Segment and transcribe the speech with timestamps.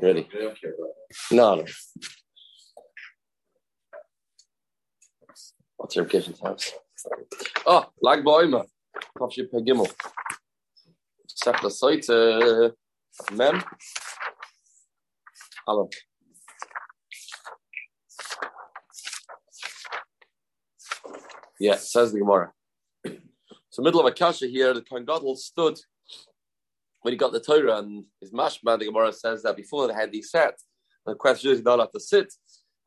[0.00, 0.28] Ready?
[0.34, 0.90] I don't care about
[1.30, 1.64] No, no.
[5.76, 6.72] What's your vacation times?
[7.66, 8.64] Oh, Lag Boima.
[9.18, 9.92] Tafshi Pegimel.
[11.62, 12.06] The site,
[13.32, 13.62] Mem.
[15.68, 15.88] Alan.
[21.60, 22.52] Yeah, says the Gemara.
[23.70, 25.78] So, middle of a kasha here, the Kohen Gadol stood
[27.04, 30.10] when he got the Torah, and his mashma, the Gemara says that before they had
[30.10, 30.58] these set,
[31.04, 32.32] the question is, not have to sit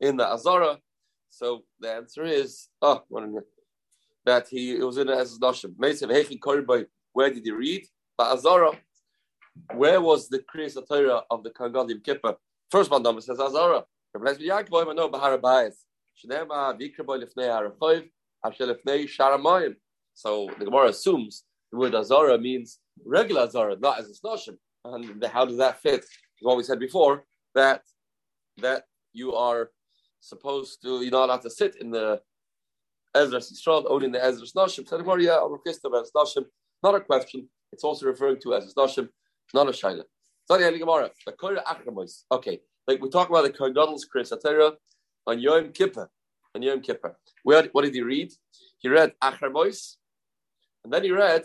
[0.00, 0.80] in the Azara.
[1.30, 3.04] So the answer is, oh,
[4.26, 5.72] that he it was in the Ezra Nashim.
[7.12, 7.86] Where did he read?
[8.16, 8.72] But Azara.
[9.76, 12.34] Where was the Kriyas Torah of the Kohen Gadol Kippur?
[12.72, 13.84] First one number says Azara.
[20.14, 24.56] So the Gemara assumes the word Azara means regular Azara, not as a Snoshim.
[24.84, 26.04] And how does that fit?
[26.40, 27.82] What we said before, that
[28.58, 29.70] that you are
[30.20, 32.20] supposed to, you're not allowed to sit in the
[33.14, 34.88] Ezra Yisrael, only in the Ezra Snoshim.
[34.88, 36.42] So yeah.
[36.82, 37.48] Not a question.
[37.72, 39.08] It's also referring to as Snoshim,
[39.52, 40.04] not a Shaila.
[42.32, 44.72] Okay, like we talk about the Gadol's Chris Atera
[45.26, 46.10] on Yom Kippur
[46.54, 47.16] on Yom Kippur.
[47.42, 48.32] Where, what did he read?
[48.78, 49.96] He read Achar
[50.84, 51.44] and then he read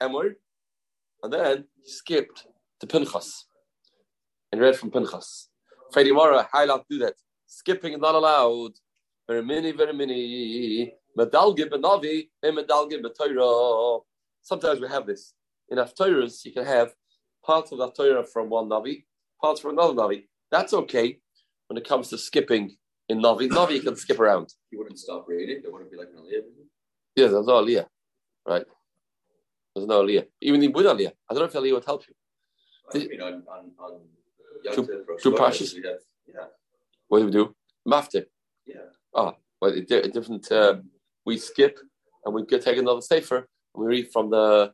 [0.00, 0.30] Emor,
[1.22, 2.46] and then he skipped
[2.80, 3.46] to Pinchas
[4.50, 5.48] and read from Pinchas.
[5.92, 7.14] Freddie Mara, how not do that?
[7.46, 8.72] Skipping is not allowed.
[9.28, 10.94] Very many, very many.
[11.18, 14.00] Medalgib Navi, medalgib Torah.
[14.42, 15.34] Sometimes we have this.
[15.68, 16.92] In Haftorahs, you can have
[17.44, 19.04] parts of the Torah from one Navi,
[19.40, 20.24] parts from another Navi.
[20.50, 21.18] That's okay
[21.68, 22.76] when it comes to skipping
[23.08, 23.48] in Navi.
[23.48, 24.52] Navi, you can skip around.
[24.70, 25.60] You wouldn't stop reading.
[25.62, 26.42] There wouldn't be like an Aliyah.
[27.16, 27.86] Yeah, there's no Aliyah,
[28.46, 28.64] right?
[29.74, 30.26] There's no Aliyah.
[30.40, 31.12] Even in Buddha Aliyah.
[31.28, 32.14] I don't know if Aliyah would help you.
[32.94, 34.00] I mean, on, on, on
[34.74, 35.30] two, two?
[36.28, 36.44] Yeah.
[37.08, 37.54] What do we do?
[37.88, 38.24] Mafte.
[38.66, 38.76] Yeah.
[39.14, 40.50] Ah, well, a different.
[40.50, 40.76] Uh,
[41.24, 41.78] we skip
[42.24, 43.36] and we could take another sefer.
[43.36, 44.72] And we read from the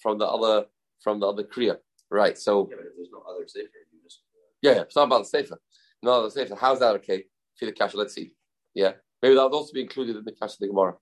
[0.00, 0.66] from the other
[1.02, 1.76] from the other kriya.
[2.10, 2.36] Right.
[2.36, 2.68] So.
[2.70, 3.68] Yeah, but there's no other sefer,
[4.02, 4.20] just.
[4.62, 4.80] Yeah, yeah.
[4.82, 5.60] It's not about the sefer.
[6.02, 6.56] No, the sefer.
[6.56, 7.24] How's that okay?
[7.56, 8.32] For the cash, let's see.
[8.74, 8.92] Yeah,
[9.22, 10.94] maybe that would also be included in the cash of the Gemara.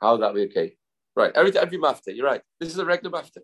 [0.00, 0.76] How would that be okay?
[1.14, 1.32] Right.
[1.34, 2.14] Every every mafta.
[2.14, 2.42] You're right.
[2.58, 3.40] This is a regular mafta.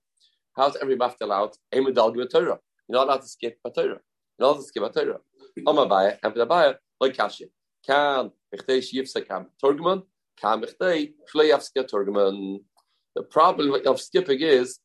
[0.57, 1.53] How's every mafta allowed?
[1.73, 2.59] Emedal Torah.
[2.89, 3.87] You're not allowed to skip a Torah.
[3.87, 4.01] You're
[4.41, 5.19] not allowed to skip a Torah.
[5.57, 7.43] The buyer like cash.
[7.87, 10.03] Can bichdei shiyivsa kam torgman
[10.41, 12.61] can bichdei shleiyavska torgman.
[13.15, 14.79] The problem of skipping is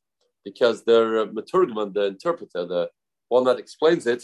[0.44, 2.90] because the uh, maturgman, the interpreter, the
[3.30, 4.24] one that explains it,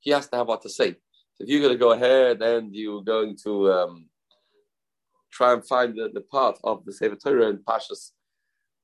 [0.00, 0.92] he has to have what to say.
[1.34, 4.06] So if you're going to go ahead and you're going to um,
[5.30, 8.10] try and find the, the part of the Sefer Torah in Pashas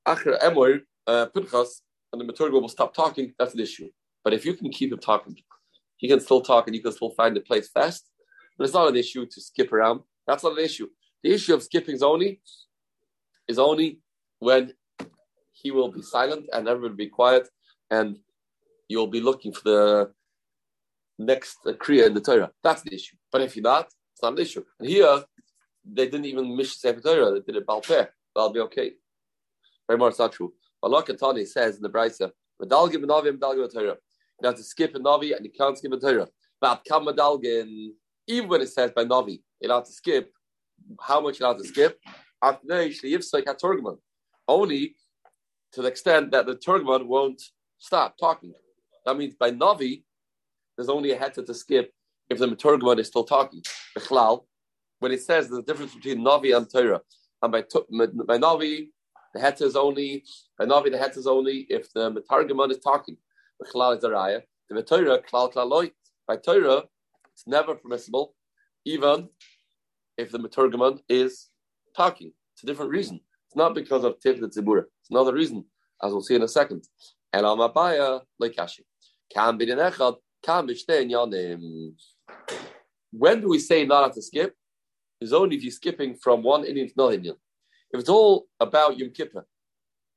[0.07, 1.81] Acher Emor uh, Pinchas,
[2.11, 3.89] and the Maturga will stop talking, that's an issue.
[4.23, 5.35] But if you can keep him talking,
[5.97, 8.09] he can still talk and you can still find the place fast.
[8.57, 10.01] But it's not an issue to skip around.
[10.25, 10.87] That's not an issue.
[11.23, 12.41] The issue of skipping is only
[13.47, 13.99] is only
[14.39, 14.73] when
[15.53, 17.47] he will be silent and everyone will be quiet
[17.89, 18.17] and
[18.87, 20.11] you'll be looking for the
[21.17, 22.51] next uh, Kriya in the Torah.
[22.63, 23.15] That's the issue.
[23.31, 24.63] But if you're not, it's not an issue.
[24.79, 25.23] And here,
[25.93, 28.07] they didn't even miss Sefer Torah, they did it Balpeh.
[28.35, 28.91] That'll be okay.
[29.87, 30.53] Very much not true.
[30.83, 32.31] Allah Katani says in the Brisa,
[32.61, 33.97] Medalgim Navi Medalgim Torah.
[34.41, 36.27] You have to skip a Navi and you can't skip a Torah.
[36.61, 37.89] But Kam Medalgin,
[38.27, 40.31] even when it says by Navi, you're allowed to skip,
[41.01, 41.99] how much you're allowed to skip?
[44.47, 44.95] Only
[45.73, 47.41] to the extent that the Turgman won't
[47.77, 48.53] stop talking.
[49.05, 50.03] That means by Navi,
[50.75, 51.91] there's only a heta to skip
[52.29, 53.61] if the Maturgman is still talking.
[54.99, 57.01] When it says there's a difference between Navi and Torah,
[57.41, 58.87] and by, by Navi,
[59.33, 60.23] the heta is only,
[60.57, 63.17] by Navi, the heta is only if the Matargman is talking.
[63.61, 64.41] Bechlal is a raya.
[64.69, 65.91] The Torah, klal klaloi.
[66.27, 66.83] By Torah,
[67.33, 68.35] it's never permissible,
[68.85, 69.29] even
[70.17, 71.47] if the Maturgaman is
[71.95, 72.33] talking.
[72.53, 73.19] It's a different reason.
[73.47, 74.83] It's not because of Tiv the Tzibura.
[75.01, 75.63] It's another reason,
[76.03, 76.83] as we'll see in a second.
[77.31, 78.85] And Amabaya, like Kashi.
[79.33, 81.93] Can be the Nechad, can be Echad,
[83.11, 84.53] when do we say not to skip?
[85.19, 87.37] Is only if you're skipping from one Inyan to another Inyan.
[87.91, 89.45] If it's all about Yom Kippur,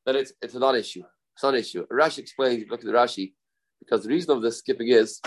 [0.05, 1.02] then it's it's a non-issue.
[1.35, 1.87] It's not an issue.
[1.87, 3.32] Rashi explains, look at the Rashi,
[3.79, 5.20] because the reason of this skipping is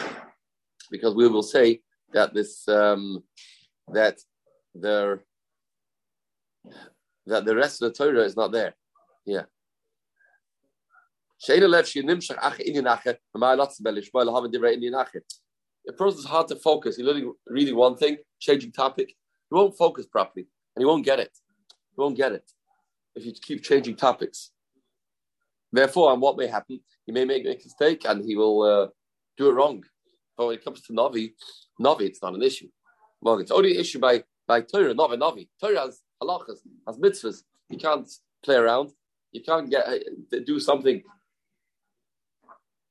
[0.91, 1.81] because we will say
[2.11, 3.23] that this um,
[3.91, 4.19] that
[4.75, 5.23] there
[7.25, 8.75] that the rest of the Torah is not there.
[9.25, 9.43] Yeah.
[15.97, 16.95] Person is hard to focus.
[16.95, 19.15] He's reading, reading one thing, changing topic.
[19.53, 21.29] He won't focus properly, and he won't get it.
[21.95, 22.49] He won't get it
[23.15, 24.49] if you keep changing topics.
[25.71, 28.87] Therefore, and what may happen, he may make a mistake and he will uh,
[29.37, 29.83] do it wrong.
[30.35, 31.33] But when it comes to Navi,
[31.79, 32.67] Navi, it's not an issue.
[33.21, 35.47] Well, it's only an issue by, by Torah, by Navi.
[35.61, 36.57] Torah has halachas,
[36.87, 37.43] has mitzvahs.
[37.69, 38.09] You can't
[38.43, 38.89] play around.
[39.33, 41.03] You can't get uh, do something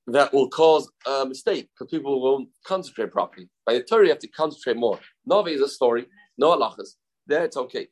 [0.07, 3.49] that will cause a mistake because people won't concentrate properly.
[3.65, 4.99] By the Torah, you have to concentrate more.
[5.29, 6.05] Navi is a story,
[6.37, 6.95] no halachas.
[7.25, 7.87] There it's okay.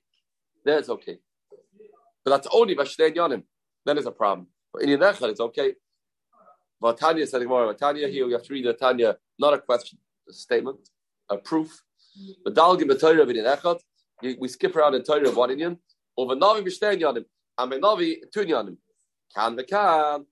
[0.66, 1.20] There it's okay.
[2.24, 3.44] But that's only by Shnei Yonim.
[3.86, 4.48] Then there's a problem.
[4.74, 5.74] But in Yenechel, it's okay.
[6.80, 7.74] But Tanya said more.
[7.74, 10.00] Tanya here, we have to read the Tanya, not a question,
[10.30, 10.90] a statement,
[11.30, 11.84] a proof.
[12.44, 15.78] But Dalgim Torah in we skip around the Torah of one Inyan.
[16.18, 17.26] Over Navi B'Shtei Yonim.
[17.58, 18.78] And Navi Tun Yonim.
[19.36, 20.26] Can the can.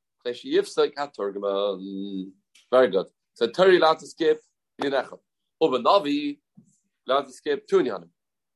[2.71, 3.07] Very good.
[3.33, 4.41] So Torah allowed to skip
[4.81, 5.19] Yenechel.
[5.61, 6.39] Over Navi
[7.09, 8.09] allowed to skip Tun Yonim.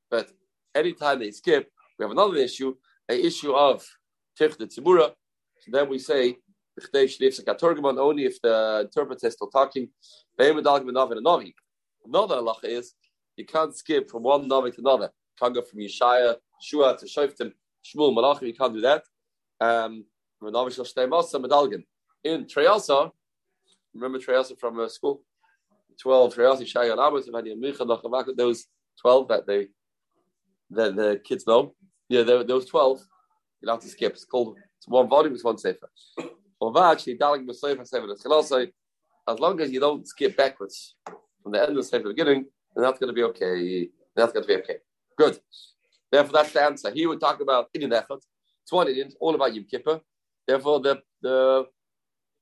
[0.10, 0.30] But
[0.76, 2.76] anytime they skip, we have another issue,
[3.10, 3.86] an issue of
[4.40, 4.70] Tich the.
[4.70, 5.14] So
[5.72, 6.38] then we say,
[6.80, 9.90] only if the interpreter is still talking.
[10.40, 10.82] Another
[12.36, 12.96] halacha is
[13.38, 15.06] you can't skip from one Navi to another.
[15.06, 17.54] You can't go from Yeshaya, Shua to Shoftim,
[17.86, 18.48] Shmuel, Malachim.
[18.48, 19.04] You can't do that.
[19.62, 20.06] Um,
[20.42, 20.52] in
[22.46, 23.12] Treyasa,
[23.94, 25.24] remember Treyasa from uh, school?
[26.02, 27.30] 12 Treyasa, Shaya, and Abbas,
[28.38, 28.66] those
[29.02, 29.68] 12 that they
[30.72, 31.76] that the kids know.
[32.10, 33.02] Yeah, those 12,
[33.62, 34.14] you have to skip.
[34.14, 35.90] It's called, it's one volume, it's one sefer.
[39.28, 40.96] As long as you don't skip backwards
[41.42, 42.46] from the end of the sefer beginning,
[42.76, 43.90] then that's going to be okay.
[44.16, 44.78] That's going to be okay.
[45.18, 45.40] Good.
[46.12, 46.92] Therefore, that's the answer.
[46.92, 48.24] He would talk about Inyan effort.
[48.64, 50.02] It's one Inyan, all about Yom Kippur.
[50.48, 51.66] Therefore, the, the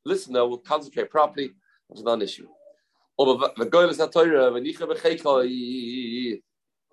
[0.06, 1.52] listener will concentrate properly.
[1.90, 2.48] It's not an issue.
[3.20, 3.52] And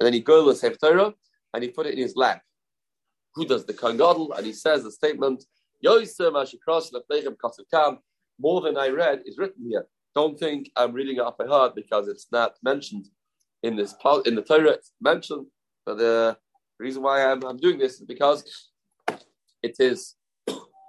[0.00, 1.14] then he goes to Sefer Torah
[1.54, 2.42] and he put it in his lap.
[3.34, 4.32] Who does the Kohen Gadol?
[4.34, 5.44] And he says the statement,
[8.40, 9.86] more than I read is written here.
[10.14, 13.08] Don't think I'm reading it up by heart because it's not mentioned
[13.62, 13.94] in this
[14.26, 14.70] in the Torah.
[14.70, 15.46] It's mentioned,
[15.86, 16.36] but the
[16.78, 18.44] reason why I'm, I'm doing this is because
[19.62, 20.14] it is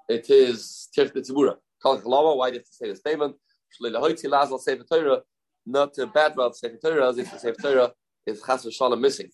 [0.09, 1.55] it is Tirch Tzibura.
[1.83, 3.35] Why did he say the statement?
[5.65, 7.91] Not to bad about Sefer Torah, as if the Sefer Torah
[8.25, 9.29] is Chas v'Shalom missing.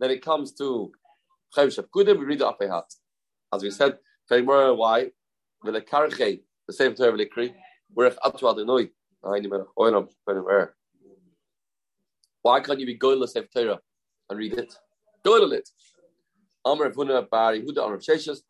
[0.00, 0.92] Then it comes to
[1.56, 2.84] Chayiv we read the Apei Hat.
[3.52, 3.98] As we said,
[4.28, 5.10] very more why,
[5.62, 7.54] with the the same Torah Likri,
[7.94, 8.90] we're up to Adonai.
[12.42, 13.80] Why can't you be going to Sefer Torah
[14.30, 14.74] and read it?
[15.24, 15.68] Go to it.
[16.64, 18.42] Amr Vuna Bari Huda Amr Sheshes,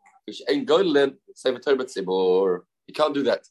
[0.49, 2.59] ain't going to Sefer Torah Tzibur.
[2.87, 3.41] You can't do that.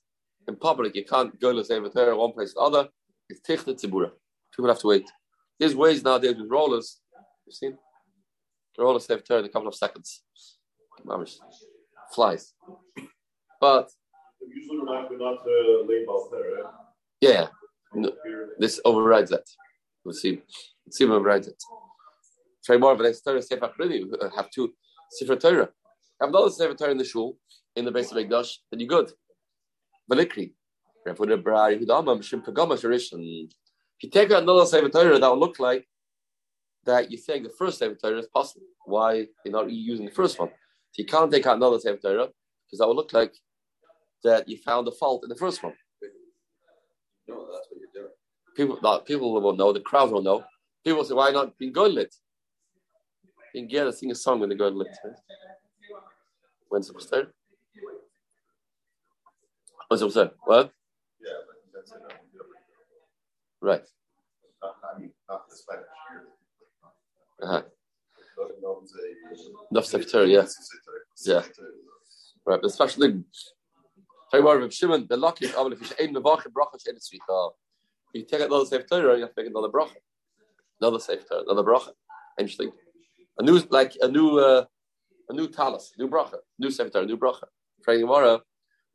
[0.46, 2.88] In public, you can't go to Sefer Torah one place or the other.
[3.28, 4.10] It's Tichta Tzibura.
[4.54, 5.10] People have to wait.
[5.58, 7.00] There's ways nowadays with rollers.
[7.46, 7.78] You've seen?
[8.76, 10.22] The rollers have in a couple of seconds.
[12.14, 12.54] Flies.
[13.60, 13.90] But
[14.46, 16.70] usually not, uh.
[17.20, 17.48] Yeah.
[17.94, 18.12] No,
[18.58, 19.44] this overrides that.
[20.04, 20.42] We'll see.
[20.86, 21.62] Let's see overrides it.
[22.64, 24.04] Try more, but I started Sefer really
[24.36, 24.72] have two
[25.10, 25.70] Sefer Torah.
[26.20, 27.38] Another Sefer Torah in the shul,
[27.76, 29.12] in the base of Ekdash, then you're good.
[30.10, 30.52] Valikri.
[31.06, 31.18] If
[34.00, 35.86] you take another Sefer Torah, that will look like
[36.84, 38.66] that you think the first Sefer Torah is possible.
[38.84, 40.48] Why you're not using the first one?
[40.48, 42.28] So you can't take out another Sefer Torah
[42.66, 43.34] because that will look like
[44.24, 45.74] that you found a fault in the first one.
[47.28, 48.12] No, that's what you're doing.
[48.56, 49.72] People, not, people will know.
[49.72, 50.44] The crowd will know.
[50.84, 52.14] People say, "Why not being good lit?"
[53.54, 54.88] You can get to sing a song when the good lit.
[56.68, 57.32] When's it start?
[59.88, 60.36] When's it start?
[60.44, 60.72] What?
[61.20, 61.32] Yeah.
[63.60, 63.82] Right.
[64.62, 65.10] The.
[67.42, 67.62] Uh-huh.
[69.82, 70.46] Secretary, yeah.
[71.24, 71.42] Yeah.
[72.46, 73.24] Right, but especially
[74.30, 77.50] Tell you what, Reb Shimon, the lucky is if you ain't mevachim bracha shein tzricha.
[78.12, 79.96] If you take another Torah, you have to make another bracha,
[80.80, 81.92] another Torah, another bracha.
[82.38, 82.72] Interesting.
[83.38, 84.66] A new, like a new, uh,
[85.28, 87.44] a new talus, new bracha, new sefer new bracha.
[87.82, 88.40] Praying tomorrow.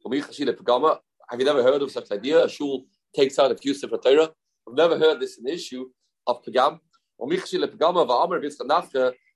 [0.06, 2.44] Have you never heard of such idea?
[2.44, 2.86] A shul
[3.16, 4.30] takes out a few sefer Torah.
[4.68, 5.90] I've never heard this an issue
[6.28, 6.80] of pagam.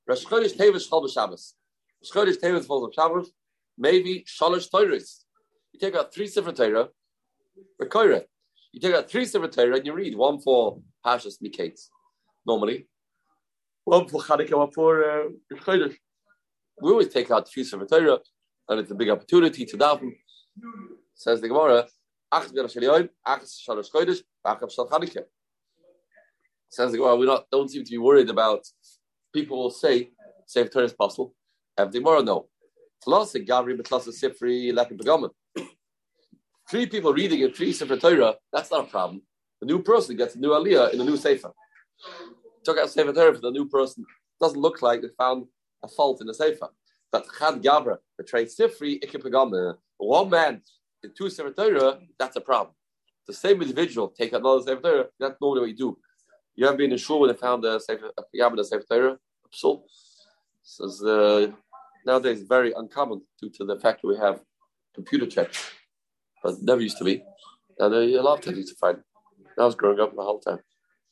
[0.08, 1.54] Rosh Chodesh Tevis Chol B'Shabbos.
[2.02, 3.28] Rosh Chodesh Tevis Chol B'Shabbos.
[3.78, 5.24] Maybe Shalosh Torahs.
[5.72, 6.90] You take out three Sefer Torah,
[7.82, 8.24] Rekoira.
[8.72, 11.90] You take out three Sefer Torah and you read one for Pashas Mikates,
[12.46, 12.88] normally.
[13.86, 15.96] One for Chanukah, one for uh, Chodesh.
[16.82, 18.20] We always take out the three Sefer Torah,
[18.70, 20.12] and it's a big opportunity to daven.
[21.16, 21.88] Says the Gemara,
[22.32, 25.24] Achas Shaliyoim, Achas Shalosh Chodesh, Achas Shal Chanukah.
[26.70, 28.64] Says the Gemara, we not don't seem to be worried about
[29.34, 30.12] people will say
[30.46, 31.34] Sefer Torah is possible.
[31.78, 32.48] Have the Gemara no.
[33.06, 35.30] Tlasa Gavri Betlasa Sifri Lepi Begaman.
[36.70, 39.22] Three people reading a three Sefer Torah, that's not a problem.
[39.62, 41.52] The new person gets a new Aliyah in a new Sefer.
[42.64, 44.06] Took out Sefer Torah for the new person.
[44.40, 45.46] Doesn't look like they found
[45.84, 46.70] a fault in the Sefer.
[47.12, 50.62] But Chad Gavra betrayed Sifri Ikke One man
[51.04, 52.76] in two Sefer Torah, that's a problem.
[53.26, 55.98] The same individual take another Sefer Torah, that's normally what you do.
[56.56, 59.18] You haven't been in shul when they found a Sefer Pagam in Sefer Torah.
[59.52, 59.84] So
[60.62, 61.52] it's, uh,
[62.06, 64.42] nowadays very uncommon due to the fact that we have
[64.94, 65.72] computer checks,
[66.44, 67.24] but never used to be.
[67.80, 68.98] And uh, a lot of times to find.
[69.60, 70.60] I was growing up the whole time.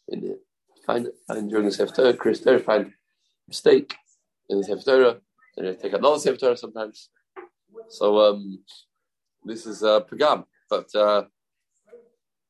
[0.10, 0.40] In the,
[0.86, 2.94] find find during the Sefer Torah, Chris there find
[3.48, 3.96] mistake
[4.50, 5.18] in the Sefer Torah,
[5.58, 7.10] and they take another Sefer Torah sometimes.
[7.90, 8.64] So um,
[9.44, 11.24] this is uh, Pagam, but uh,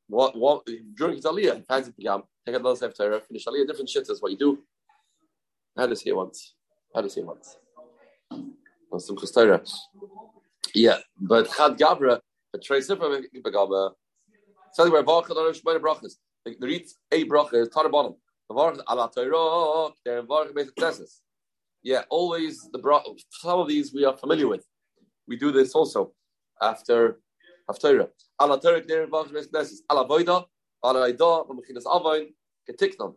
[0.07, 3.67] what what during his Aliyah, he finds a Pagam, take another Sefer Torah, finish Aliyah,
[3.67, 4.59] different shit is what you do.
[5.77, 6.55] I had see it once.
[6.93, 7.57] I had see it once.
[8.91, 9.61] On some Torah.
[10.73, 12.19] Yeah, but Chad Gabra,
[12.53, 13.91] a trace of Begabra,
[14.73, 16.13] something where Baruch Adonai Shemona Brachas.
[16.45, 18.15] The read a bracha is tar bottom.
[18.47, 21.21] The Baruch Torah, there Baruch basic tests.
[21.85, 23.15] Yeah, always the bracha.
[23.29, 24.65] Some of these we are familiar with.
[25.27, 26.13] We do this also
[26.59, 27.19] after
[27.69, 28.09] after
[28.41, 29.83] ala Torah there Baruch basic tests.
[29.91, 30.45] Ala Voida,
[30.83, 32.33] ala Ida, Machinas Avain,
[32.67, 33.13] Ketiknon.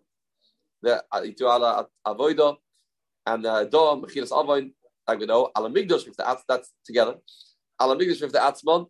[0.82, 2.56] The you do ala Avoida
[3.24, 4.74] and uh, Da Mechilas Avain.
[5.06, 6.38] Like we know, ala Migdosh with the.
[6.46, 7.14] That's together.
[7.80, 8.86] Ala Migdosh with the Atzmon.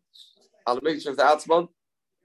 [0.66, 1.68] Ala Migdosh with the Atzmon.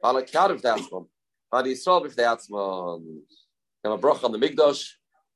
[0.04, 1.06] Ala Kar with the Atzmon.
[1.54, 3.04] Ala Yisrael with the Atzmon.
[3.04, 4.88] We have a bracha on the Migdosh.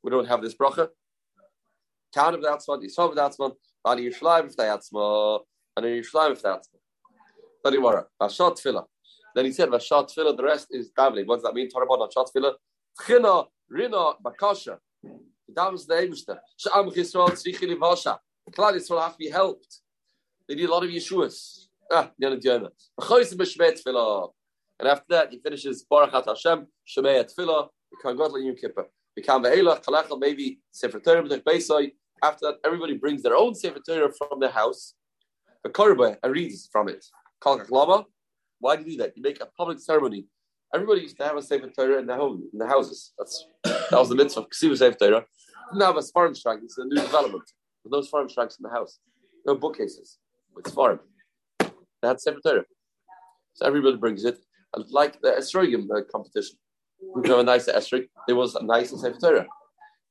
[0.01, 0.89] We don't have this bracha.
[2.17, 2.81] The Atzmon.
[2.83, 3.21] Yisrael the
[4.09, 5.39] Yisrael with the Atzmon.
[5.75, 6.79] And Yisrael with the Atzmon.
[7.63, 8.03] Don't worry.
[8.19, 8.85] Vashat Tefillah.
[9.35, 11.27] Then he said, Vashat Tefillah, the rest is davening.
[11.27, 11.69] What does that mean?
[11.69, 12.53] Torah Vashat Tefillah.
[12.99, 14.77] Tchina, Rina, Bakasha.
[15.55, 16.39] That was the Eibishter.
[16.57, 18.17] Sha'am Chisrael Tzrichi Livasha.
[18.51, 19.81] Klal Yisrael have to be helped.
[20.47, 21.67] They need a lot of Yeshuas.
[21.91, 22.69] Ah, Yana Diana.
[24.79, 28.87] And after that, he finishes Baruch At Hashem, Shemei Tefillah, Bekan Godla Yom Kippur.
[29.17, 31.91] Bekan Ve'elach, Kalachal, maybe Sefer Torah, B'dech Beisai.
[32.23, 34.93] After that, everybody brings their own Sefer Torah from their house.
[35.63, 37.05] The Korba, and reads from it.
[37.69, 38.05] Lama.
[38.59, 39.13] Why do you do that?
[39.15, 40.25] You make a public ceremony.
[40.73, 43.13] Everybody used to have a Sefer Torah in their home, in their houses.
[43.17, 45.25] That's that was the mitzvah of Ksiva Sefer Torah.
[45.71, 46.59] Didn't have a farm strike.
[46.63, 47.43] It's a new development.
[47.83, 48.99] With those farm strikes in the house,
[49.45, 50.17] no bookcases.
[50.57, 50.99] It's farm.
[51.59, 52.65] They had Sefer Torah.
[53.53, 54.39] So everybody brings it.
[54.89, 56.57] Like the Esrogim uh, competition.
[57.15, 58.07] We have a nice Esrog.
[58.27, 59.47] There was a nice Sefer Torah.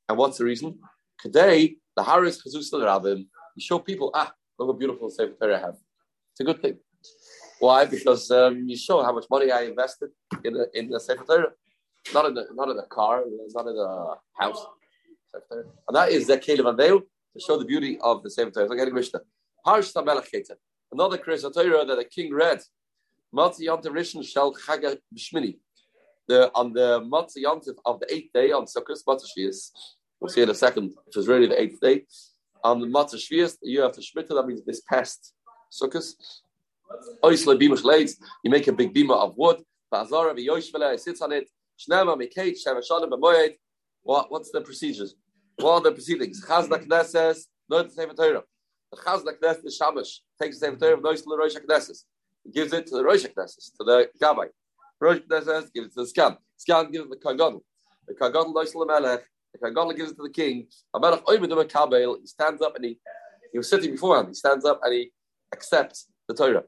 [0.09, 0.79] And what's the reason?
[1.19, 3.25] Today, the Haris Chazus Rabbim,
[3.55, 5.77] you show people, ah, look what beautiful Sefer Torah I have.
[6.31, 6.77] It's a good thing.
[7.59, 7.85] Why?
[7.85, 10.09] Because um, you show how much money I invested
[10.45, 11.51] in the, in the Sefer Torah.
[12.13, 13.23] Not in the not in the car,
[13.53, 14.65] not in the house.
[15.51, 18.67] And that is the Caleb and Veil to show the beauty of the Sefer Torah.
[18.69, 19.21] Look at Mishnah.
[19.65, 22.61] Harsh Another Kriyas Torah that the king read.
[23.35, 25.57] Matzi Yantiv Rishon Shel Chaga B'Shmini.
[26.29, 29.71] The on the Matzi Yantiv of the eighth day on Sukkot Matzah Shvius.
[30.19, 32.05] We'll see in a second, which is really the eighth day.
[32.63, 34.29] On the Matzah Shvius, you have to Shemitah.
[34.29, 35.33] That means this past
[35.71, 36.13] Sukkot.
[38.43, 39.61] You make a big bima of wood.
[40.37, 41.49] He sits on it.
[44.03, 45.15] What, what's the procedures?
[45.57, 46.43] What are the proceedings?
[46.45, 48.43] Chazna Knesses, no the Sefer Torah.
[48.91, 52.05] The Chazna Knesses, the Shamash, takes the Sefer Torah, noise to the Rosh Knesses.
[52.53, 54.47] Gives it to the Rosh Knesses, to the Gabbai.
[54.99, 56.37] Rosh Knesses gives it to the Scan.
[56.57, 57.61] Scan gives it to the Kagadol.
[58.07, 59.23] The Kagadol noise to the Melech.
[59.59, 60.67] The Kagadol gives it to the king.
[60.93, 62.99] A Melech Oimedim Kabel, he stands up and he,
[63.51, 65.11] he was sitting beforehand, he stands up and he
[65.53, 66.63] accepts the Torah.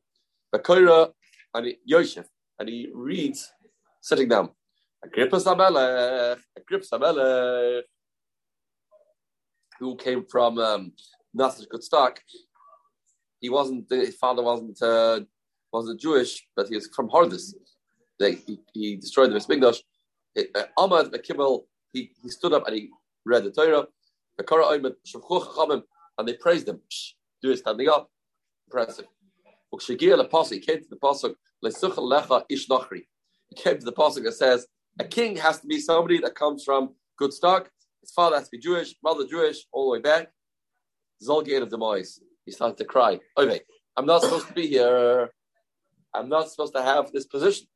[0.52, 1.10] The Torah
[1.54, 2.26] and he, Yosef,
[2.60, 3.52] and he reads
[4.02, 4.50] sitting down.
[5.04, 7.84] Agrippa Samelech, Agrippa Samelech,
[9.80, 10.92] who came from um,
[11.34, 12.20] not such good stock.
[13.40, 13.90] He wasn't.
[13.90, 15.22] His father wasn't uh,
[15.72, 17.56] wasn't Jewish, but he was from Hardis.
[18.20, 19.80] He, he destroyed the Mismigdash.
[20.38, 22.90] Uh, Ahmad Kimmel, he, he stood up and he
[23.26, 23.88] read the Torah.
[26.18, 26.82] And they praised him.
[27.42, 28.10] Do it standing up.
[28.68, 29.06] Impressive.
[29.72, 30.52] He came to the pasuk.
[30.52, 30.82] He came
[33.80, 34.68] to the pasuk that says,
[35.00, 37.70] "A king has to be somebody that comes from good stock.
[38.02, 40.32] His father has to be Jewish, mother Jewish, all the way back."
[41.24, 42.20] Zolgate of Demois.
[42.46, 43.20] He started to cry.
[43.38, 43.62] Okay,
[43.98, 45.30] I'm not supposed to be here.
[46.14, 47.68] I'm not supposed to have this position.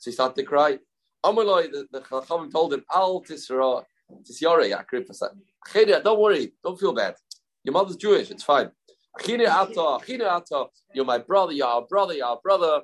[0.00, 0.78] So he started to cry.
[1.24, 3.84] Amaloi, the, the Chachamim told him, Al Tisra,
[4.22, 6.02] Tisyare, Yakrif.
[6.04, 7.14] Don't worry, don't feel bad.
[7.64, 8.70] Your mother's Jewish, it's fine.
[9.26, 12.82] You're my brother, you're our brother, you're our brother.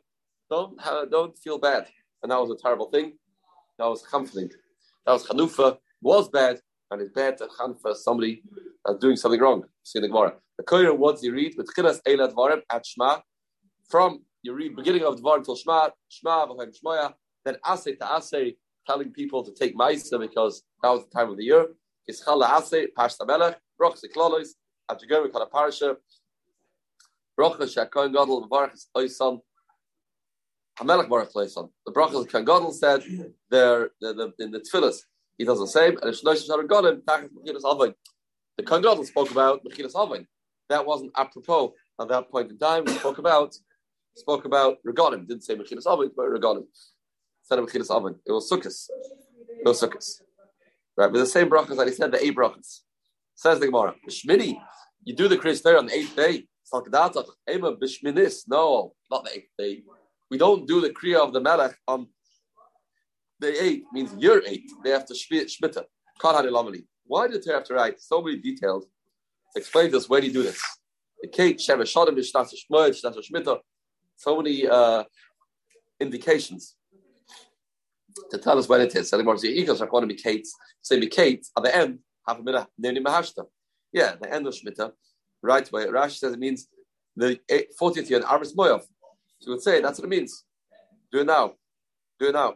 [0.49, 0.81] Don't,
[1.11, 1.89] don't feel bad.
[2.23, 3.19] And that was a terrible thing.
[3.79, 4.51] That was comforting.
[5.07, 8.43] That was Chanufa, was bad, and it's bad to Chanfa somebody
[9.01, 9.65] doing something wrong.
[9.83, 10.35] See in the Gemara.
[10.57, 13.19] The Koyer, once you read, with Chilas Eilat Dvarim at Shema,
[13.89, 18.57] from you read beginning of Dvarim till Shema, Shema, V'chaim Shmoya, then Asay to Asay,
[18.87, 21.67] telling people to take Maisa because that was the time of the year.
[22.11, 24.49] Ischala Asay, Pashta Melech, Broch Ziklolos,
[24.91, 25.97] at Jagir, we call a parasha.
[27.39, 29.41] Brocha Shakon Gadol, Baruch Oisan,
[30.79, 31.71] Hamelech Baruch Oisan.
[31.87, 33.03] The Brocha Shakon Gadol said,
[33.51, 35.03] there, the, in the Tfilis,
[35.39, 37.95] he does the same, and Shlosh Shar Golim, Tachas Mechilas Avon.
[38.59, 40.27] The Kohen Gadol spoke about Mechilas Avon.
[40.69, 42.85] That wasn't apropos at that point in time.
[42.85, 43.55] We spoke about
[44.17, 45.27] spoke about Regalim.
[45.27, 46.65] Didn't say Mechilas Avon, but Regalim.
[47.51, 48.15] Instead of Avon.
[48.25, 48.89] It was Sukkot.
[49.59, 50.09] It was Sukkot.
[50.97, 52.83] Right, with the same brachas that he said, the eight brachas.
[53.35, 54.57] Says the Gemara, Shmini,
[55.03, 56.47] you do the Kriyas Torah on the eighth day.
[56.73, 56.81] No,
[59.11, 59.83] not the eighth day.
[60.31, 62.07] We don't do the Kriya of the Melech on
[63.41, 64.71] the eighth, means year eight.
[64.85, 65.83] They have to shmita.
[67.07, 70.09] Why did they have to write so many details to explain this?
[70.09, 70.63] Where do you do this?
[71.23, 73.59] The Kate, Sheva Shodim, Shnata Shmoed, Shnata Shmita.
[74.15, 75.03] So many uh,
[75.99, 76.77] indications
[78.31, 79.09] to tell us when it is.
[79.09, 80.47] Selling more to eagles, I want to be Kate.
[80.83, 82.67] Say be Kate at the end, half a minute.
[83.93, 84.93] Yeah, the end of Shmita,
[85.43, 85.87] right away.
[85.87, 86.69] Rashi says it means
[87.17, 87.39] the
[87.81, 88.83] 40th year in Arvis Moyov.
[89.41, 90.45] So you would say that's what it means.
[91.13, 91.55] Do it now.
[92.19, 92.55] Do it now.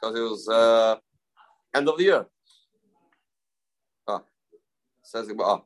[0.00, 0.96] Because it was uh,
[1.74, 2.26] end of the year.
[4.06, 4.22] Ah,
[5.02, 5.62] says ah,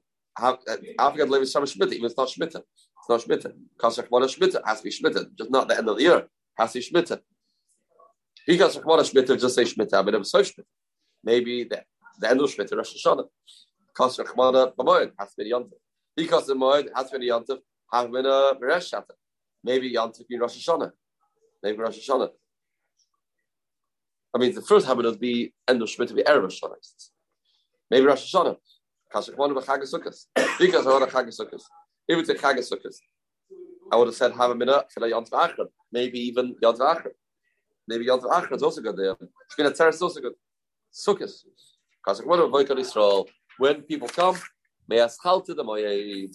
[0.98, 2.62] Africa lives Shama Shmita, even it's not Shmita.
[2.62, 3.52] It's not Shmita.
[3.78, 6.26] Kashak Mona Shmita has to be Shmita, just not the end of the year.
[6.56, 6.84] Has to be
[8.48, 8.52] Shmita.
[8.52, 10.64] Because Mona Shmita, just say Shmita, but it was so Shmita.
[11.22, 11.82] Maybe the,
[12.18, 13.24] the end of Shmita, Rosh Hashanah.
[13.96, 15.72] Kashak Mona Bamoyed has to be Yontif.
[16.16, 17.58] Because the Moed has to be Yontif,
[17.92, 19.12] have been a Beresh Shata.
[19.62, 20.90] Maybe Yontif be Rosh Hashanah.
[21.62, 22.30] Maybe Rosh Hashanah.
[24.34, 27.08] I mean, the first habit would be end of Shmita, be Erev Rosh Hashanah.
[27.90, 28.56] Maybe Rosh Hashanah.
[29.08, 30.58] Because I want to Chag Sukkot.
[30.58, 31.62] Because I want to Chag Sukkot.
[32.08, 32.94] If it's a Chag Sukkot,
[33.92, 34.86] I would have said have a minute.
[35.92, 37.10] Maybe even Yom Achra.
[37.86, 39.16] Maybe Yom Achra is also good there.
[39.20, 40.32] It's been a terrace also good.
[40.92, 41.32] Sukkot.
[42.06, 43.28] I want to Israel.
[43.58, 44.36] When people come,
[44.88, 45.08] may I
[45.46, 46.34] to the Moyed.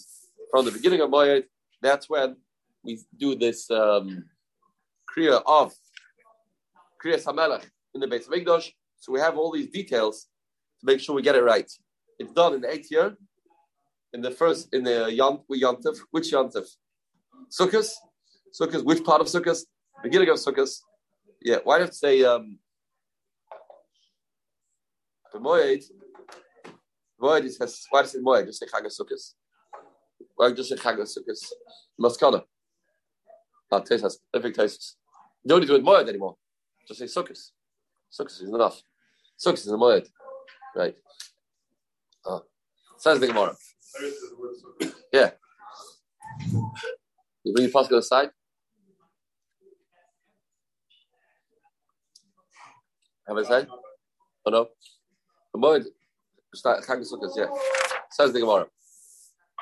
[0.51, 1.43] From the beginning of Moyed,
[1.81, 2.37] that's when
[2.83, 4.25] we do this um,
[5.09, 5.73] Kriya of
[7.03, 8.71] Kriya Samelech in the base of Igdosh.
[8.97, 10.27] So we have all these details
[10.79, 11.69] to make sure we get it right.
[12.19, 13.15] It's done in the eighth year,
[14.13, 15.99] in the first, in the Yom, Yontif.
[16.11, 16.67] Which Yontif?
[17.49, 17.89] Sukkot?
[18.59, 19.59] Sukkot, which part of Sukkot?
[20.03, 20.69] Beginning of Sukkot.
[21.41, 22.57] Yeah, why do you have to say, um,
[25.31, 25.83] the Moed,
[27.21, 28.45] Moed is, has, why does it Moed?
[28.45, 29.33] Just say Chag Sukkot.
[30.35, 31.37] Why just say Chag Sukkot?
[31.99, 32.43] Maskana.
[33.71, 34.97] Not taste has perfect taste.
[35.43, 36.35] You don't need to do it Moed anymore.
[36.87, 37.39] Just say Sukkot.
[38.11, 38.81] Sukkot is enough.
[39.39, 40.07] Sukkot is the Moed.
[40.75, 40.95] Right.
[42.25, 42.39] Uh,
[42.97, 43.55] says the Gemara.
[45.11, 45.31] Yeah.
[47.43, 48.29] You bring your pasuk aside.
[53.29, 53.67] Have I said?
[54.43, 54.67] Oh no.
[55.53, 55.87] The moment
[56.55, 57.45] Chag Sukkot, yeah.
[58.09, 58.65] Says the Gemara.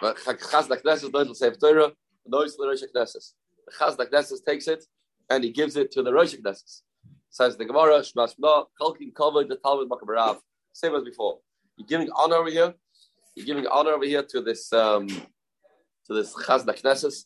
[0.01, 1.91] But Chaz Knesses doesn't say Torah.
[2.25, 3.33] Noise the Rosh Knesses.
[3.77, 4.85] Chaz Knesses takes it
[5.29, 6.83] and he gives it to the Rosh Knesses.
[7.29, 7.99] Says the Gemara.
[7.99, 10.37] Shmas Shma Kalkin Kavod the Talmud Makabarav.
[10.71, 11.39] Same as before.
[11.75, 12.73] You're giving honor over here.
[13.35, 17.25] You're giving honor over here to this um, to this Chazda Knesses,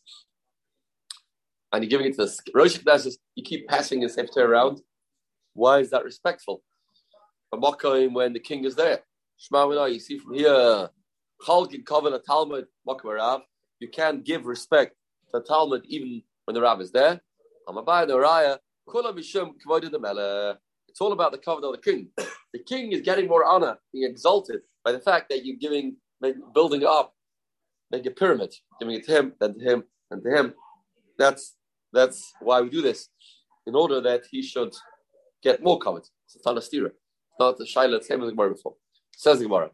[1.72, 3.14] and you're giving it to the Rosh Knesses.
[3.36, 4.80] You keep passing your scepter around.
[5.54, 6.62] Why is that respectful?
[7.50, 9.00] when the king is there,
[9.36, 10.88] Shema you see from here,
[11.46, 13.42] Chalkin Koven a Talmud Makarav.
[13.80, 14.94] You can't give respect
[15.34, 17.20] to Talmud even when the Rav is there.
[17.68, 19.52] Kula Mishum.
[20.88, 22.08] It's all about the covenant of the king.
[22.52, 25.96] The king is getting more honor, being exalted by the fact that you're giving,
[26.52, 27.14] building up,
[27.90, 30.54] make a pyramid, giving it to him, then to him, and to him.
[31.18, 31.56] That's
[31.94, 33.08] that's why we do this,
[33.66, 34.74] in order that he should
[35.42, 36.08] get more covenant.
[36.26, 36.86] It's a Tanastira.
[36.86, 38.74] It's not the Shaila, same as the Gemara before.
[39.16, 39.70] Says the Gemara.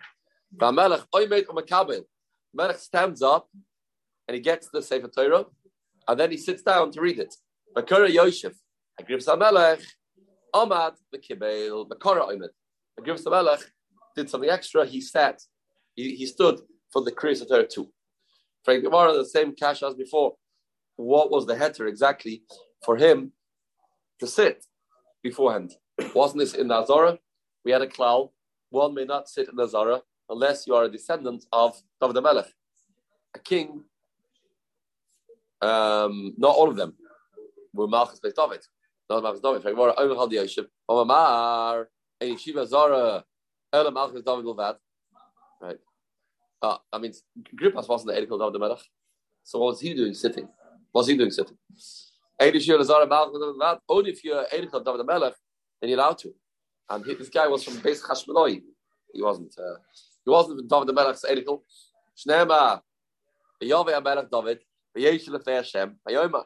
[2.54, 3.48] Melech stands up
[4.26, 5.44] and he gets the Sefer Torah,
[6.06, 7.34] and then he sits down to read it.
[7.76, 8.54] Bakura Yosef,
[9.00, 9.80] Agrib Melech,
[10.54, 12.48] Ahmad the Kibel, the Oimid.
[12.96, 13.60] The Grivis Melech
[14.16, 14.86] did something extra.
[14.86, 15.40] He sat,
[15.94, 16.60] he, he stood
[16.92, 17.90] for the Kriyas Torah too.
[18.64, 20.34] Frank Gemara, the same cash as before.
[20.96, 22.42] What was the heter exactly
[22.84, 23.32] for him
[24.18, 24.64] to sit
[25.22, 25.72] beforehand?
[26.14, 27.18] Wasn't this in Nazara?
[27.64, 28.30] We had a cloud.
[28.70, 32.52] One may not sit in Nazara unless you are a descendant of David Melech,
[33.34, 33.84] a king.
[35.60, 36.94] Um, not all of them
[37.72, 38.60] were Malchus Beit David.
[39.10, 39.62] Not Malchus David.
[39.62, 41.88] Gemara, Omer Hal Yosef, Omar,
[42.20, 43.24] a Yeshiva Zara,
[43.72, 44.76] Ela Malchus David Levad.
[45.60, 45.78] Right.
[46.60, 47.12] Uh, I mean,
[47.56, 48.84] Grippas wasn't the Eidikel David Melech.
[49.44, 50.44] So what was he doing sitting?
[50.92, 51.56] What was he doing sitting?
[52.40, 55.34] Only if you're Eidikel David Melech,
[55.80, 56.32] then you're allowed to.
[56.88, 58.62] And he, this guy was from Beis Chashmaloi.
[59.12, 59.54] He wasn't.
[59.58, 59.78] Uh,
[60.24, 61.62] he wasn't David Melech's Eidikel.
[62.16, 62.80] Shnema,
[63.60, 64.60] Yahweh Amelech David,
[64.96, 66.44] V'yeshel Lefnei Hashem, V'yomer.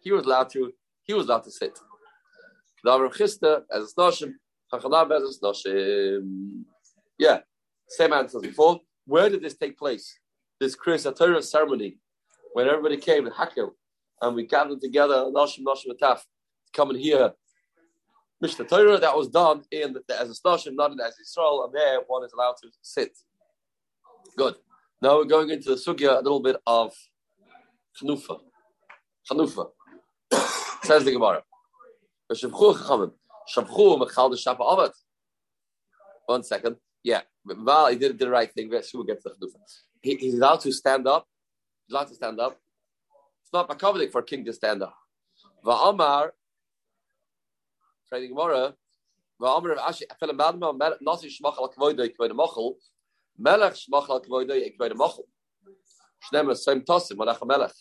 [0.00, 0.72] He was allowed to.
[1.04, 1.78] He was allowed to sit.
[2.86, 4.34] Davar Chista as a snoshim,
[4.72, 6.64] Chachanam as a snoshim.
[7.18, 7.40] Yeah,
[7.88, 8.80] same answer as before.
[9.06, 10.18] Where did this take place?
[10.58, 11.98] This Kriyas Torah ceremony,
[12.52, 13.70] when everybody came in Hakel,
[14.22, 17.32] and we gathered together, Noshim Noshim Ataf, to come and hear
[18.40, 21.74] Mishnah Torah that was done in the, as a Noshim, not in as Israel, and
[21.74, 23.16] there one is allowed to sit.
[24.36, 24.54] Good.
[25.02, 26.92] Now we're going into the sugya a little bit of
[28.00, 28.40] Chanufa.
[29.30, 29.70] Chanufa.
[30.84, 31.42] Says the Gemara.
[36.26, 36.76] One second.
[37.02, 37.22] Yeah.
[37.44, 38.70] Well, he did, the right thing.
[38.70, 39.50] The.
[40.02, 41.26] He, he's allowed to stand up.
[41.86, 42.58] He's allowed to stand up.
[43.50, 44.94] It's not makavdik for a king to stand up.
[45.64, 46.30] Va'amar,
[48.08, 48.74] trading Gemara,
[49.42, 52.74] Va'amar of Ashi, Afilam Madma, Nasi Shmachal Kvoidoi Kvoidoi Mochel,
[53.40, 55.24] Melech shmachal kvoidoi ekvoid machal.
[56.26, 57.72] Shnemer same tosim malach melech.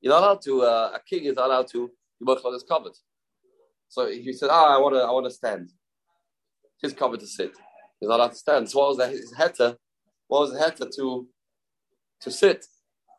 [0.00, 0.62] You're not allowed to.
[0.62, 1.88] Uh, a king is not allowed to
[2.18, 2.96] be machal is covered.
[3.88, 5.70] So if he said, "Ah, I want to, I want to stand,"
[6.80, 7.52] he's covered to sit.
[8.00, 8.68] He's not allowed to stand.
[8.68, 9.10] So what was that?
[9.10, 9.76] His heta.
[10.26, 11.28] What was the heta to
[12.22, 12.66] to sit?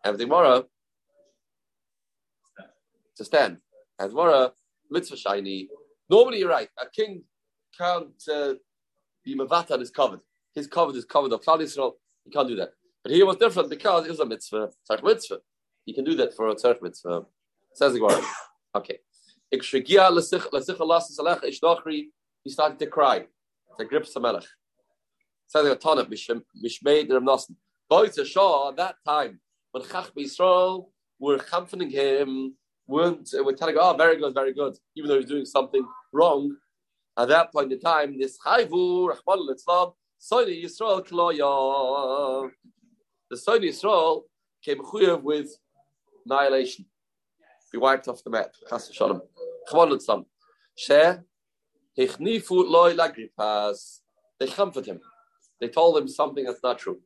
[0.03, 0.65] And the Gemara
[3.17, 3.57] to stand.
[3.99, 4.53] As Gemara
[4.89, 5.69] mitzvah shiny.
[6.09, 6.69] Normally, you're right.
[6.81, 7.23] A king
[7.77, 8.53] can't uh,
[9.23, 10.19] be mavata is covered
[10.53, 11.93] his covered is covered of Klal Yisrael.
[12.23, 12.71] He can't do that.
[13.03, 15.39] But here was different because it was a mitzvah, tzarch mitzvah.
[15.85, 17.23] He can do that for a tzarch mitzvah.
[17.73, 18.25] Says the.
[18.75, 18.99] Okay.
[19.51, 19.59] He
[22.49, 23.27] started to cry.
[23.77, 24.45] To grip Samelech.
[25.47, 27.45] Says the Tanakh, Mishmei Rav.
[27.89, 29.39] Boy to Shah at that time,
[29.71, 30.87] when Chach Yisrael
[31.19, 32.55] were comforting him,
[32.87, 36.55] weren't, were telling, oh, very good, very good, even though he's doing something wrong.
[37.17, 42.49] At that point in time, this Chayvu, Rahman al-Islam, Saudi Yisrael Kloya.
[43.29, 44.23] The Yisrael
[44.63, 44.81] came
[45.23, 45.57] with
[46.25, 46.85] annihilation.
[47.71, 48.53] Be wiped off the map.
[48.69, 49.21] Chas Shalom.
[49.69, 50.25] Chmon Sam.
[50.75, 51.25] Share.
[51.97, 53.99] Hichnifu loy lagripas.
[54.39, 54.99] They comfort him.
[55.59, 57.01] They told him something that's not true.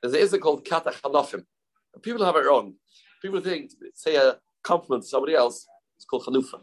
[0.00, 1.44] There's an Isra called Kata Chanofim.
[2.02, 2.74] People have it wrong.
[3.20, 4.38] People think, say a
[4.70, 6.58] compliment to somebody else, it's called Chanufa.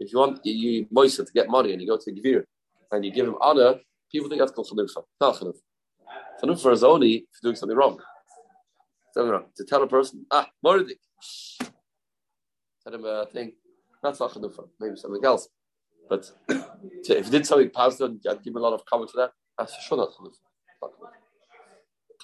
[0.00, 2.42] If you want, you, moisten to get money and you go to Gvir
[2.92, 3.72] and you give him honor,
[4.10, 5.04] People think that's called chanufa.
[5.20, 5.60] Not chanufa.
[6.42, 8.00] Chanufa is only if you're doing something wrong.
[9.12, 9.44] Something wrong.
[9.56, 10.98] To tell a person, ah, mordik.
[12.84, 13.52] Tell him a thing.
[14.02, 14.68] That's not chanufa.
[14.80, 15.48] Maybe something else.
[16.08, 19.18] But to, if you did something positive, I'd give him a lot of comment for
[19.18, 19.32] that.
[19.58, 20.90] That's for sure not chanufa.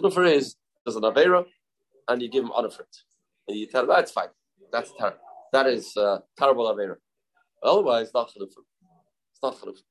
[0.00, 1.44] Chanufa is there's an avera,
[2.08, 2.96] and you give him honor for it,
[3.48, 4.28] and you tell him that's fine.
[4.74, 5.20] That's terrible.
[5.52, 6.96] That is uh, terrible avera.
[7.62, 8.58] Otherwise, not chanufa.
[9.30, 9.82] It's not chanufa.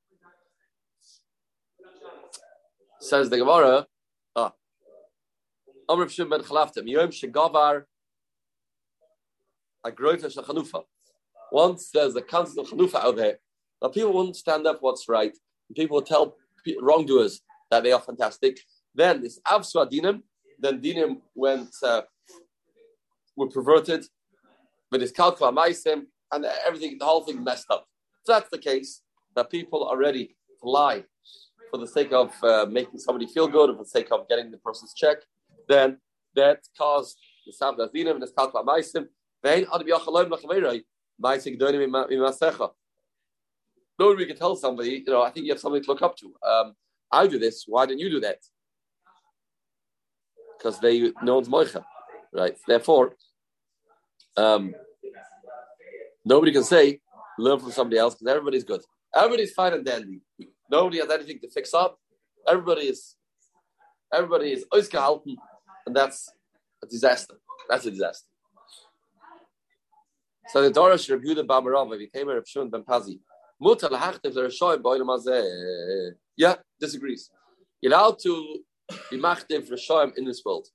[3.00, 3.86] Says the Gemara,
[4.36, 4.52] ah,
[5.88, 7.86] Amr ben Chalaftim, Yom Shachanufa.
[11.50, 13.38] Once there's a council of Chanufa out there,
[13.80, 15.34] now people won't stand up what's right.
[15.74, 16.36] People will tell
[16.82, 18.60] wrongdoers that they are fantastic.
[18.94, 20.24] Then this Avsu Dinim,
[20.58, 22.02] then Dinim went, uh,
[23.34, 24.04] were perverted,
[24.94, 27.84] but it's Kalkva Maisim, and everything, the whole thing messed up.
[28.20, 29.02] If that's the case,
[29.34, 31.02] that people are ready to lie
[31.68, 34.52] for the sake of uh, making somebody feel good, or for the sake of getting
[34.52, 35.16] the person's check,
[35.68, 35.98] then
[36.36, 39.08] that caused the Sam Dazinim and the Skalpa Maisim.
[43.98, 46.16] No, we can tell somebody, you know, I think you have something to look up
[46.18, 46.32] to.
[46.48, 46.76] Um,
[47.10, 47.64] I do this.
[47.66, 48.38] Why didn't you do that?
[50.56, 51.84] Because they no one's moicha,
[52.32, 52.56] right?
[52.68, 53.16] Therefore,
[54.36, 54.74] um,
[56.24, 57.00] nobody can say
[57.38, 58.82] learn from somebody else because everybody's good.
[59.14, 60.20] Everybody's fine and dandy.
[60.70, 61.98] Nobody has anything to fix up.
[62.46, 63.16] Everybody is
[64.12, 65.36] everybody is ausgehalten,
[65.86, 66.30] and that's
[66.82, 67.34] a disaster.
[67.68, 68.28] That's a disaster.
[70.48, 73.18] So the Dorish Rabbi Yehuda Bamarov became a Rabbi Shimon ben Pazi.
[73.62, 76.12] Mutar lahachtiv l'Rishoyim ba'olam hazeh.
[76.36, 77.30] Yeah, disagrees.
[77.80, 78.58] You're allowed to
[79.10, 80.68] be machtiv Rishoyim in this world.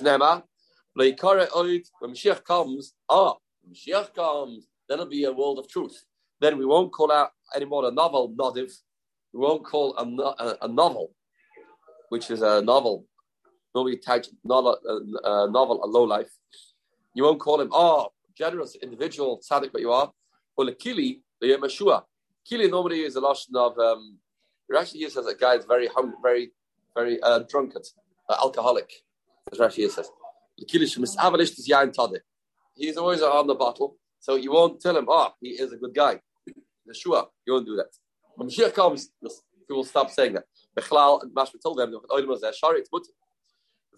[0.00, 0.42] Shnema,
[0.98, 3.34] leikare oid, when Mashiach comes, ah,
[3.70, 6.04] Mashiach comes, then it'll be a world of truth.
[6.40, 8.72] Then we won't call out anymore a novel nodiv.
[9.32, 11.14] We won't call a, a, a novel,
[12.08, 13.06] which is a novel,
[13.74, 16.30] normally attached novel, a, a novel, a low life.
[17.14, 20.12] You won't call him, oh, generous individual, tzaddik, but you are.
[20.56, 22.02] Or kili, the yemashua.
[22.50, 24.18] Kili normally is a lotion of, um,
[24.68, 26.52] it actually used as a guy that's very hungry, very
[26.94, 27.86] very uh, drunkard,
[28.28, 28.90] uh, alcoholic.
[29.52, 30.10] As Rashi says,
[32.74, 35.94] he's always on the bottle, so you won't tell him, oh, he is a good
[35.94, 36.20] guy.
[36.88, 37.90] Yeshua, you won't do that.
[38.36, 40.44] When Mashiach comes, people will stop saying that.
[40.78, 42.04] Bechlal and Mashma told them, it's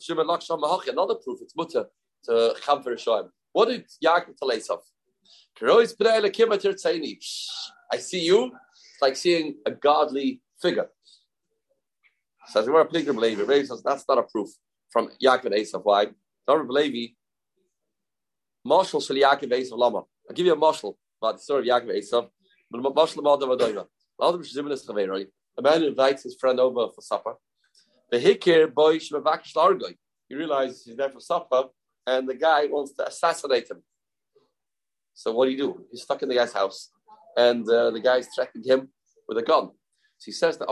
[0.06, 0.90] mutter.
[0.90, 1.86] Another proof, it's mutter
[2.24, 3.30] to Chamfer Shoim.
[3.52, 4.80] What did Yaakov tell Esav?
[7.92, 8.44] I see you.
[8.44, 10.88] It's like seeing a godly figure.
[12.48, 13.64] Says, we're a pilgrim Levi.
[13.64, 14.50] Says, that's not a proof
[14.90, 15.80] from Yaakov and Esav.
[15.82, 16.08] Why?
[16.48, 17.14] Rebbe Levi,
[18.66, 20.02] Marshal Shal Yaakov Esav Lama.
[20.28, 22.28] I'll give you a marshal about the story of Yaakov Esav.
[22.70, 23.86] But Marshal Madav Adoima.
[24.20, 25.28] Madav Shizim is right?
[25.58, 27.34] A man invites his friend over for supper.
[28.10, 29.94] The Hikir boy Shmavakish Largoy.
[30.28, 31.64] He realizes he's there for supper,
[32.06, 33.82] and the guy wants to assassinate him.
[35.14, 35.86] So what do you do?
[35.90, 36.90] He's stuck in the guy's house,
[37.36, 38.88] and uh, the guy's threatening him
[39.28, 39.70] with a gun.
[40.18, 40.68] So he says that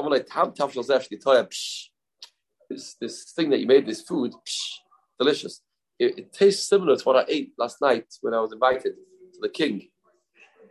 [2.71, 4.81] this this thing that you made, this food, psh,
[5.19, 5.63] delicious.
[5.99, 8.95] It, it, tastes similar to what I ate last night when I was invited
[9.35, 9.89] to the king.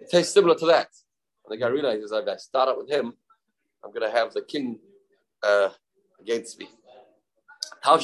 [0.01, 0.89] It tastes similar to that.
[1.45, 3.13] And the guy realizes if I start up with him,
[3.83, 4.79] I'm going to have the king
[5.41, 5.69] uh,
[6.19, 6.67] against me.
[7.85, 7.97] Oh,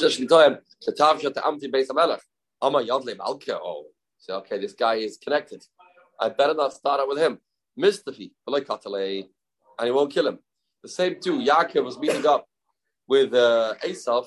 [4.18, 5.64] so okay, this guy is connected.
[6.18, 7.38] I better not start out with him.
[7.78, 10.38] Mistafi, and he won't kill him.
[10.82, 11.38] The same too.
[11.38, 12.46] Yaakov was meeting up
[13.08, 14.26] with uh, Esav.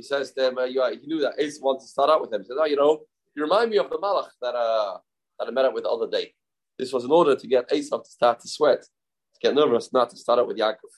[0.00, 2.32] He says to him, uh, you, he knew that Esav wants to start out with
[2.32, 2.40] him.
[2.40, 3.00] He said, "Oh, you know,
[3.34, 4.96] you remind me of the Malach that uh,
[5.38, 6.32] that I met up with the other day.
[6.78, 10.08] This was in order to get Esav to start to sweat, to get nervous, not
[10.08, 10.92] to start out with Yaakov.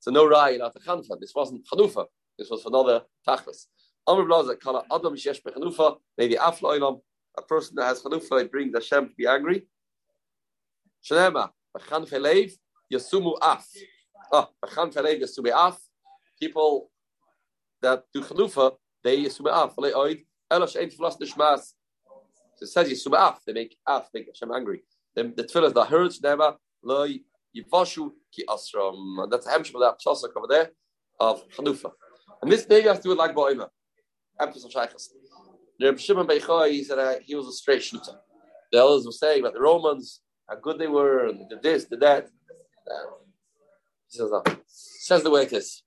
[0.00, 1.20] So no Rai, not the Chanfa.
[1.20, 2.06] This wasn't Chanufa.
[2.36, 3.66] This was another Tachlis.
[4.08, 7.00] Amr Blaza, Kala Adam Shesh Chanufa, maybe Afla
[7.38, 9.68] a person that has Chanufa, brings Hashem to be angry.
[11.08, 12.50] Shanema, Chanfe Leiv,
[12.92, 13.68] Yasumu Af.
[14.32, 15.78] Ah, Chanfe Leiv, Yasumu Af.
[16.40, 16.90] People
[17.86, 18.72] that do Chanufa,
[19.04, 19.76] they Yasumu Af.
[19.76, 21.72] Oid, Elosh Ein Flas Nishmas.
[22.60, 24.82] It says Yasumu Af, they make Af, make Hashem angry.
[25.14, 27.20] The, the tefillah that hurts never, Loi,
[27.56, 29.22] Yivashu Ki Asram.
[29.22, 30.70] And that's a hemshim that psasak over there
[31.20, 31.92] of Chanufa.
[32.42, 33.68] And this maybe has to do with like Ba'ima.
[34.40, 35.08] Emphasis of Shaykhas.
[35.80, 38.12] Reb Shimon Beichai, he said uh, he was a straight shooter.
[38.72, 41.96] The elders were saying about the Romans, how good they were, and the this, the
[41.98, 42.24] that.
[42.24, 43.10] Uh,
[44.08, 44.30] he says,
[45.08, 45.82] says the way it is.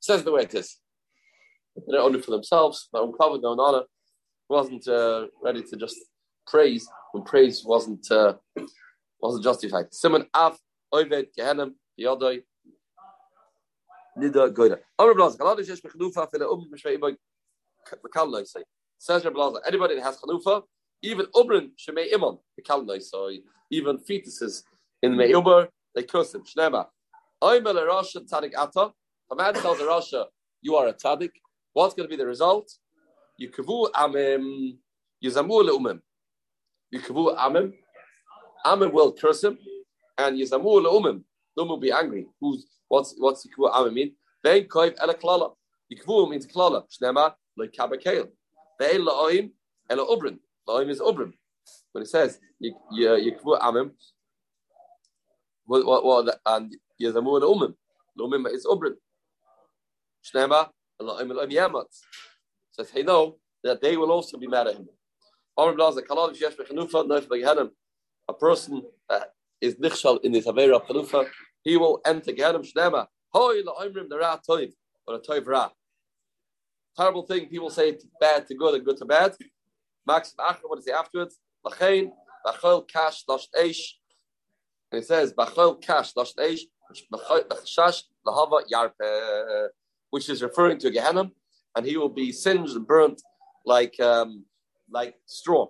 [0.00, 0.78] Says the way it is.
[1.86, 3.82] They don't own it for themselves, their own cover, their own honor.
[4.48, 5.96] Wasn't uh, ready to just
[6.46, 8.34] praise when praise wasn't uh,
[9.20, 9.86] wasn't justified.
[9.92, 10.58] Simon Av
[10.92, 11.26] Oived
[12.00, 12.42] Yodoi
[14.18, 14.78] Nida Goida.
[14.98, 15.14] Amr
[16.26, 17.16] Fila
[18.04, 18.62] Bekalnoi say.
[18.98, 20.62] Says anybody that has Chanufa,
[21.02, 23.30] even Ubrin Shemei Imon Bekalnoi so
[23.70, 24.62] even fetuses
[25.02, 26.42] in the they curse him.
[26.42, 26.86] Shnema.
[27.42, 28.92] Oimel Rasha Tzadik Ata.
[29.30, 30.24] A man tells a Rasha,
[30.62, 31.30] you are a Tzadik.
[31.78, 32.72] What's going to be the result?
[33.40, 34.78] Yikavu Amim
[35.24, 36.00] Yizamu Leumim.
[36.92, 37.72] Yikavu Amim.
[38.66, 39.56] Amim will curse him
[40.18, 41.22] and Yizamu Leumim.
[41.56, 42.26] Lumim will be angry.
[42.40, 44.16] Who's What's what's the Yikvu Amim mean?
[44.44, 45.52] Vein Koiv Ela Klala.
[45.92, 46.82] Yikvu means Klala.
[46.90, 48.26] Shnema like Kabakail.
[48.80, 49.52] Vein La'oim
[49.88, 50.40] Ela Ubrin.
[50.68, 51.32] La'oim is Ubrin.
[51.92, 53.92] When it says Yikvu Amim,
[55.64, 57.74] what what what and Yazamu Umim.
[58.18, 58.94] Lumim is Ubrin.
[60.26, 60.70] Shnema
[62.72, 64.88] Says hey no that they will also be mad at him.
[65.56, 65.72] A
[68.34, 71.28] person that is nichshal in his avera of chanufa,
[71.62, 73.06] he will enter Gehenim Shnema.
[73.32, 74.72] Hoi la'omrim nara toiv,
[75.06, 75.70] or a toiv ra.
[76.96, 79.36] Terrible thing, people say bad to good and good to bad.
[80.06, 81.38] Max Achra, what does he afterwards?
[81.64, 82.12] Lachain,
[82.46, 83.98] bachol kash lasht eish.
[84.90, 86.62] And it says, bachol kash lasht eish,
[87.12, 89.68] b'chashash lahava yarpe,
[90.10, 91.32] which is referring to Gehenim,
[91.76, 93.22] and he will be singed and burnt
[93.64, 94.44] like um,
[94.90, 95.68] like straw.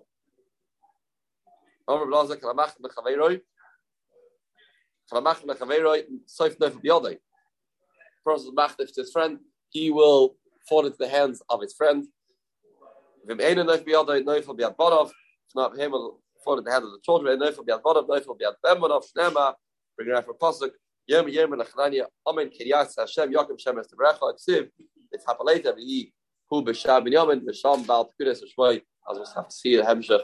[8.24, 8.54] Person
[8.96, 9.38] his friend,
[9.70, 10.36] he will
[10.68, 12.06] fall into the hands of his friend.
[13.26, 13.38] If
[15.54, 17.38] not him, will fall into the hands of the children.
[19.96, 20.70] Bring it out for pasuk.
[21.08, 22.04] Yom Yom and Achrania.
[22.26, 22.50] Amen.
[22.50, 24.20] Kiryas Hashem Yaakov Shem Es Tebrecha.
[24.20, 24.68] Ksiv.
[25.10, 26.12] It's Hapaleta V'yi
[26.50, 28.82] Hu B'Shab Ben Yamin B'Sham Bal Tekudes Shmoi.
[29.10, 30.20] As we'll have to see the Hemshech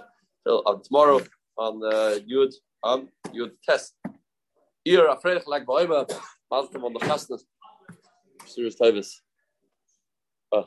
[0.46, 1.22] on um, tomorrow
[1.56, 3.94] on uh, Yud on Yud Test.
[4.84, 6.06] Hier, afraid like Bäume,
[6.50, 7.46] was on the fastness.
[8.44, 9.10] Serious Tavis.
[10.52, 10.64] Ah.